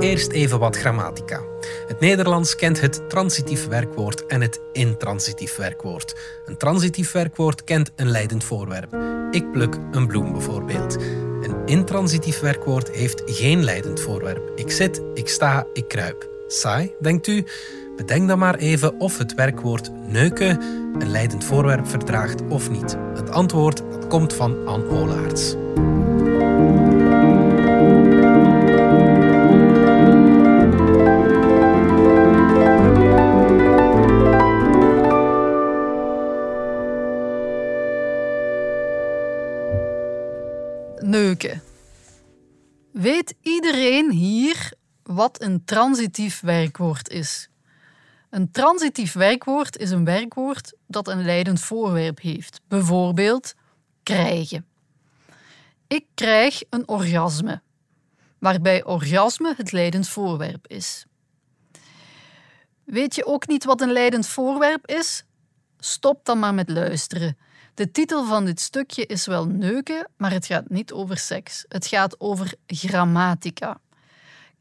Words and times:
Eerst 0.00 0.30
even 0.30 0.58
wat 0.58 0.76
grammatica. 0.76 1.42
Het 1.86 2.00
Nederlands 2.00 2.54
kent 2.54 2.80
het 2.80 3.08
transitief 3.08 3.66
werkwoord 3.66 4.26
en 4.26 4.40
het 4.40 4.60
intransitief 4.72 5.56
werkwoord. 5.56 6.14
Een 6.46 6.56
transitief 6.56 7.12
werkwoord 7.12 7.64
kent 7.64 7.90
een 7.96 8.10
leidend 8.10 8.44
voorwerp. 8.44 8.96
Ik 9.30 9.52
pluk 9.52 9.76
een 9.90 10.06
bloem 10.06 10.32
bijvoorbeeld. 10.32 10.96
Een 11.42 11.56
intransitief 11.66 12.40
werkwoord 12.40 12.90
heeft 12.90 13.22
geen 13.26 13.64
leidend 13.64 14.00
voorwerp. 14.00 14.52
Ik 14.54 14.70
zit, 14.70 15.02
ik 15.14 15.28
sta, 15.28 15.66
ik 15.72 15.88
kruip. 15.88 16.28
Saai, 16.48 16.92
denkt 17.00 17.26
u? 17.26 17.44
Bedenk 17.96 18.28
dan 18.28 18.38
maar 18.38 18.54
even 18.54 19.00
of 19.00 19.18
het 19.18 19.34
werkwoord 19.34 19.90
neuken 20.06 20.62
een 20.98 21.10
leidend 21.10 21.44
voorwerp 21.44 21.88
verdraagt 21.88 22.42
of 22.48 22.70
niet. 22.70 22.96
Het 23.14 23.30
antwoord 23.30 23.82
komt 24.08 24.34
van 24.34 24.66
Anne 24.66 24.88
Olaerts. 24.88 25.56
Neuken. 41.00 41.62
Weet 42.92 43.34
iedereen 43.40 44.10
hier 44.10 44.72
wat 45.02 45.42
een 45.42 45.64
transitief 45.64 46.40
werkwoord 46.40 47.08
is? 47.08 47.48
Een 48.30 48.50
transitief 48.50 49.12
werkwoord 49.12 49.76
is 49.76 49.90
een 49.90 50.04
werkwoord 50.04 50.72
dat 50.86 51.08
een 51.08 51.24
leidend 51.24 51.60
voorwerp 51.60 52.20
heeft. 52.20 52.60
Bijvoorbeeld 52.68 53.54
krijgen. 54.02 54.66
Ik 55.86 56.06
krijg 56.14 56.62
een 56.70 56.88
orgasme, 56.88 57.60
waarbij 58.38 58.84
orgasme 58.84 59.54
het 59.56 59.72
leidend 59.72 60.08
voorwerp 60.08 60.66
is. 60.66 61.06
Weet 62.84 63.14
je 63.14 63.26
ook 63.26 63.46
niet 63.46 63.64
wat 63.64 63.80
een 63.80 63.92
leidend 63.92 64.26
voorwerp 64.26 64.86
is? 64.86 65.24
Stop 65.78 66.24
dan 66.24 66.38
maar 66.38 66.54
met 66.54 66.68
luisteren. 66.68 67.36
De 67.78 67.90
titel 67.90 68.24
van 68.24 68.44
dit 68.44 68.60
stukje 68.60 69.06
is 69.06 69.26
wel 69.26 69.46
neuken, 69.46 70.08
maar 70.16 70.30
het 70.30 70.46
gaat 70.46 70.68
niet 70.68 70.92
over 70.92 71.18
seks. 71.18 71.64
Het 71.68 71.86
gaat 71.86 72.20
over 72.20 72.54
grammatica. 72.66 73.80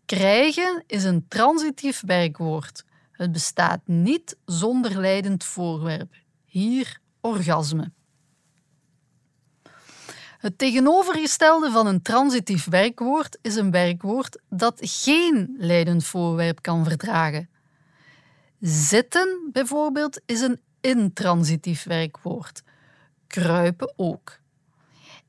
Krijgen 0.06 0.84
is 0.88 1.04
een 1.04 1.26
transitief 1.28 2.02
werkwoord. 2.06 2.84
Het 3.12 3.32
bestaat 3.32 3.80
niet 3.86 4.38
zonder 4.45 5.00
leidend 5.00 5.44
voorwerp. 5.44 6.14
Hier 6.45 7.00
orgasme. 7.22 7.92
Het 10.38 10.58
tegenovergestelde 10.58 11.72
van 11.72 11.88
een 11.88 12.02
transitief 12.02 12.66
werkwoord 12.66 13.38
is 13.42 13.56
een 13.56 13.72
werkwoord 13.72 14.42
dat 14.50 14.78
geen 14.82 15.56
leidend 15.58 16.06
voorwerp 16.06 16.62
kan 16.62 16.84
verdragen. 16.84 17.50
Zitten 18.60 19.50
bijvoorbeeld 19.52 20.22
is 20.26 20.42
een 20.42 20.62
intransitief 20.82 21.84
werkwoord. 21.84 22.66
Kruipen 23.28 23.94
ook. 23.95 24.39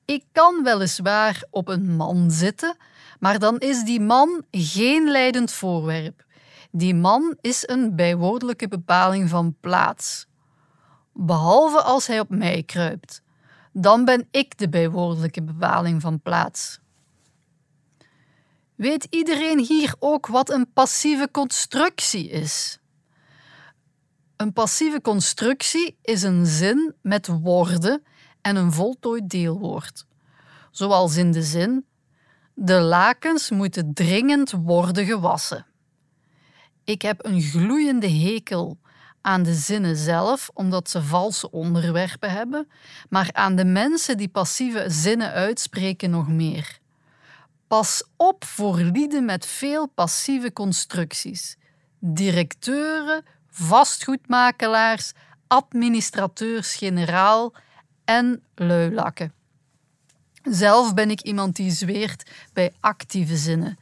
Ik 0.05 0.25
kan 0.33 0.63
weliswaar 0.63 1.43
op 1.51 1.69
een 1.69 1.97
man 1.97 2.31
zitten, 2.31 2.77
maar 3.21 3.39
dan 3.39 3.59
is 3.59 3.85
die 3.85 4.01
man 4.01 4.45
geen 4.51 5.11
leidend 5.11 5.53
voorwerp. 5.53 6.25
Die 6.71 6.95
man 6.95 7.37
is 7.41 7.69
een 7.69 7.97
bijwoordelijke 7.97 8.69
bepaling 8.69 9.29
van 9.29 9.57
plaats. 9.61 10.27
Behalve 11.13 11.83
als 11.83 12.07
hij 12.07 12.21
op 12.21 12.29
mij 12.29 12.63
kruipt. 12.63 13.23
Dan 13.73 14.05
ben 14.05 14.29
ik 14.31 14.59
de 14.59 14.69
bijwoordelijke 14.69 15.43
bepaling 15.43 16.01
van 16.01 16.21
plaats. 16.21 16.81
Weet 18.75 19.07
iedereen 19.11 19.59
hier 19.59 19.95
ook 19.99 20.27
wat 20.27 20.51
een 20.51 20.73
passieve 20.73 21.29
constructie 21.31 22.29
is? 22.29 22.79
Een 24.39 24.53
passieve 24.53 25.01
constructie 25.01 25.99
is 26.03 26.23
een 26.23 26.47
zin 26.47 26.95
met 27.03 27.27
woorden 27.27 28.03
en 28.41 28.57
een 28.57 28.73
voltooid 28.73 29.29
deelwoord. 29.29 30.07
Zoals 30.71 31.17
in 31.17 31.33
de 31.33 31.43
zin: 31.43 31.87
De 32.55 32.81
lakens 32.81 33.51
moeten 33.51 33.95
dringend 33.95 34.51
worden 34.51 35.07
gewassen. 35.07 35.67
Ik 36.85 37.03
heb 37.03 37.25
een 37.25 37.41
gloeiende 37.41 38.11
hekel 38.11 38.79
aan 39.21 39.43
de 39.43 39.55
zinnen 39.55 39.97
zelf, 39.97 40.51
omdat 40.55 40.91
ze 40.91 41.03
valse 41.03 41.51
onderwerpen 41.51 42.31
hebben, 42.31 42.69
maar 43.09 43.29
aan 43.33 43.57
de 43.57 43.65
mensen 43.65 44.17
die 44.17 44.29
passieve 44.29 44.85
zinnen 44.91 45.31
uitspreken 45.31 46.11
nog 46.11 46.29
meer. 46.29 46.79
Pas 47.67 48.05
op 48.17 48.45
voor 48.45 48.77
lieden 48.79 49.25
met 49.25 49.47
veel 49.47 49.87
passieve 49.87 50.53
constructies. 50.53 51.57
Directeuren, 51.99 53.25
vastgoedmakelaars, 53.59 55.13
administrateurs-generaal 55.47 57.53
en 58.05 58.43
luilakken. 58.55 59.33
Zelf 60.43 60.95
ben 60.95 61.11
ik 61.11 61.21
iemand 61.21 61.57
die 61.57 61.71
zweert 61.71 62.31
bij 62.53 62.73
actieve 62.81 63.37
zinnen. 63.37 63.79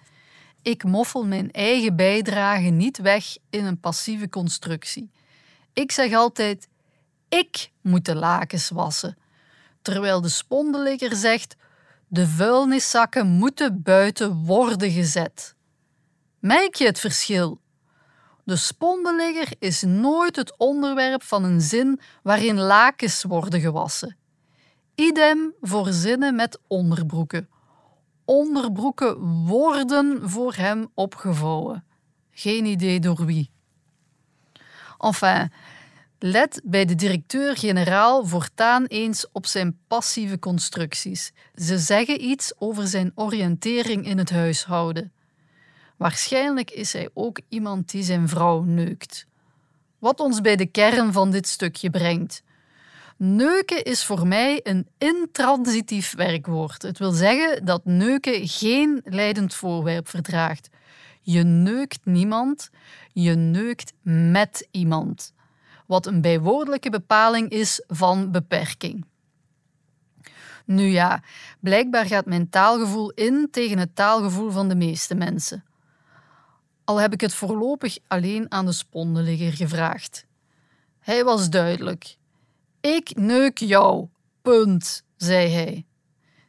Ik 0.62 0.84
moffel 0.84 1.26
mijn 1.26 1.52
eigen 1.52 1.96
bijdrage 1.96 2.68
niet 2.68 2.98
weg 2.98 3.36
in 3.50 3.64
een 3.64 3.80
passieve 3.80 4.28
constructie. 4.28 5.10
Ik 5.72 5.92
zeg 5.92 6.12
altijd: 6.12 6.68
ik 7.28 7.70
moet 7.80 8.04
de 8.04 8.14
lakens 8.14 8.68
wassen, 8.68 9.18
terwijl 9.82 10.20
de 10.20 10.28
spondeligger 10.28 11.16
zegt: 11.16 11.56
de 12.08 12.28
vuilniszakken 12.28 13.26
moeten 13.26 13.82
buiten 13.82 14.44
worden 14.44 14.90
gezet. 14.90 15.54
Merk 16.38 16.74
je 16.74 16.84
het 16.84 17.00
verschil? 17.00 17.60
De 18.46 18.56
spondeligger 18.56 19.52
is 19.58 19.82
nooit 19.82 20.36
het 20.36 20.56
onderwerp 20.56 21.22
van 21.22 21.44
een 21.44 21.60
zin 21.60 22.00
waarin 22.22 22.58
lakens 22.58 23.22
worden 23.22 23.60
gewassen. 23.60 24.16
Idem 24.94 25.54
voor 25.60 25.92
zinnen 25.92 26.34
met 26.34 26.58
onderbroeken. 26.66 27.48
Onderbroeken 28.24 29.44
worden 29.46 30.30
voor 30.30 30.54
hem 30.54 30.90
opgevouwen. 30.94 31.84
Geen 32.30 32.64
idee 32.64 33.00
door 33.00 33.24
wie. 33.24 33.50
Enfin, 34.98 35.52
let 36.18 36.60
bij 36.64 36.84
de 36.84 36.94
directeur-generaal 36.94 38.26
voortaan 38.26 38.84
eens 38.84 39.26
op 39.32 39.46
zijn 39.46 39.78
passieve 39.86 40.38
constructies. 40.38 41.32
Ze 41.54 41.78
zeggen 41.78 42.24
iets 42.24 42.52
over 42.58 42.86
zijn 42.86 43.12
oriëntering 43.14 44.06
in 44.06 44.18
het 44.18 44.30
huishouden. 44.30 45.12
Waarschijnlijk 45.96 46.70
is 46.70 46.92
hij 46.92 47.08
ook 47.14 47.40
iemand 47.48 47.90
die 47.90 48.02
zijn 48.02 48.28
vrouw 48.28 48.62
neukt. 48.62 49.26
Wat 49.98 50.20
ons 50.20 50.40
bij 50.40 50.56
de 50.56 50.66
kern 50.66 51.12
van 51.12 51.30
dit 51.30 51.46
stukje 51.46 51.90
brengt. 51.90 52.42
Neuken 53.16 53.84
is 53.84 54.04
voor 54.04 54.26
mij 54.26 54.60
een 54.62 54.88
intransitief 54.98 56.14
werkwoord. 56.14 56.82
Het 56.82 56.98
wil 56.98 57.10
zeggen 57.10 57.64
dat 57.64 57.84
neuken 57.84 58.48
geen 58.48 59.00
leidend 59.04 59.54
voorwerp 59.54 60.08
verdraagt. 60.08 60.68
Je 61.22 61.42
neukt 61.42 61.98
niemand, 62.04 62.70
je 63.12 63.34
neukt 63.34 63.92
met 64.02 64.68
iemand. 64.70 65.34
Wat 65.86 66.06
een 66.06 66.20
bijwoordelijke 66.20 66.90
bepaling 66.90 67.50
is 67.50 67.84
van 67.86 68.30
beperking. 68.30 69.04
Nu 70.64 70.84
ja, 70.84 71.22
blijkbaar 71.60 72.06
gaat 72.06 72.26
mijn 72.26 72.48
taalgevoel 72.48 73.10
in 73.10 73.48
tegen 73.50 73.78
het 73.78 73.96
taalgevoel 73.96 74.50
van 74.50 74.68
de 74.68 74.74
meeste 74.74 75.14
mensen. 75.14 75.64
Al 76.86 76.96
heb 76.96 77.12
ik 77.12 77.20
het 77.20 77.34
voorlopig 77.34 77.98
alleen 78.08 78.46
aan 78.48 78.66
de 78.66 78.72
spondeligger 78.72 79.52
gevraagd. 79.52 80.26
Hij 80.98 81.24
was 81.24 81.50
duidelijk. 81.50 82.16
Ik 82.80 83.16
neuk 83.16 83.58
jou. 83.58 84.08
Punt, 84.42 85.04
zei 85.16 85.48
hij. 85.48 85.84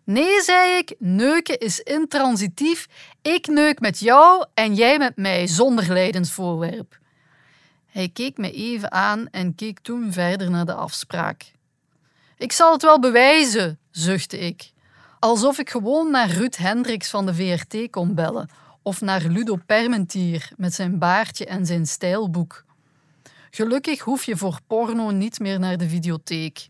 Nee, 0.04 0.42
zei 0.42 0.78
ik, 0.78 0.96
neuken 1.00 1.60
is 1.60 1.80
intransitief. 1.80 2.88
Ik 3.22 3.48
neuk 3.48 3.80
met 3.80 4.00
jou 4.00 4.46
en 4.54 4.76
jij 4.76 4.98
met 4.98 5.16
mij, 5.16 5.48
zonder 5.48 5.94
leidend 5.94 6.30
voorwerp. 6.30 7.00
Hij 7.86 8.10
keek 8.10 8.38
me 8.38 8.52
even 8.52 8.92
aan 8.92 9.28
en 9.32 9.56
keek 9.56 9.80
toen 9.80 10.12
verder 10.12 10.50
naar 10.50 10.66
de 10.66 10.74
afspraak. 10.74 11.52
Ik 12.38 12.52
zal 12.52 12.72
het 12.72 12.82
wel 12.82 13.00
bewijzen, 13.00 13.80
zuchtte 13.92 14.40
ik. 14.40 14.72
Alsof 15.20 15.60
ik 15.60 15.70
gewoon 15.70 16.12
naar 16.12 16.30
Ruud 16.30 16.56
Hendricks 16.56 17.10
van 17.10 17.26
de 17.26 17.34
VRT 17.34 17.90
kon 17.90 18.16
bellen 18.16 18.50
of 18.88 19.02
naar 19.02 19.24
Ludo 19.24 19.56
Permentier 19.66 20.52
met 20.58 20.74
zijn 20.74 21.00
baardje 21.00 21.46
en 21.46 21.66
zijn 21.66 21.88
stijlboek. 21.88 22.66
Gelukkig 23.52 24.00
hoef 24.00 24.24
je 24.24 24.38
voor 24.38 24.60
porno 24.68 25.12
niet 25.12 25.40
meer 25.40 25.60
naar 25.60 25.78
de 25.78 25.90
videotheek. 25.90 26.68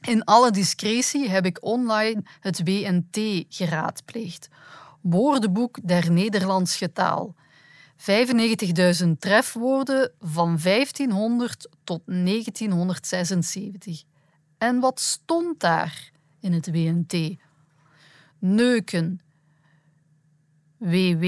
In 0.00 0.24
alle 0.24 0.50
discretie 0.50 1.28
heb 1.28 1.46
ik 1.46 1.58
online 1.60 2.22
het 2.40 2.62
WNT 2.64 3.44
geraadpleegd, 3.48 4.48
Woordenboek 5.00 5.78
der 5.82 6.12
Nederlandse 6.12 6.92
taal. 6.92 7.34
95.000 9.02 9.08
trefwoorden 9.18 10.12
van 10.20 10.58
1500 10.62 11.68
tot 11.84 12.00
1976. 12.06 14.02
En 14.58 14.80
wat 14.80 15.00
stond 15.00 15.60
daar 15.60 16.10
in 16.40 16.52
het 16.52 16.70
WNT? 16.70 17.36
Neuken. 18.38 19.20
WW 20.82 21.26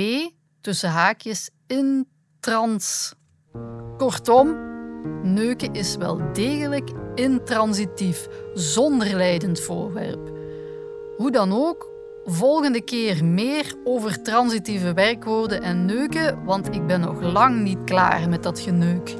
tussen 0.60 0.90
haakjes 0.90 1.50
intrans. 1.66 3.14
Kortom, 3.96 4.56
neuken 5.22 5.74
is 5.74 5.96
wel 5.96 6.32
degelijk 6.32 6.90
intransitief, 7.14 8.28
zonder 8.54 9.16
leidend 9.16 9.60
voorwerp. 9.60 10.32
Hoe 11.16 11.30
dan 11.30 11.52
ook, 11.52 11.88
volgende 12.24 12.80
keer 12.80 13.24
meer 13.24 13.74
over 13.84 14.22
transitieve 14.22 14.92
werkwoorden 14.92 15.62
en 15.62 15.84
neuken, 15.84 16.44
want 16.44 16.74
ik 16.74 16.86
ben 16.86 17.00
nog 17.00 17.20
lang 17.20 17.62
niet 17.62 17.84
klaar 17.84 18.28
met 18.28 18.42
dat 18.42 18.60
geneuk. 18.60 19.14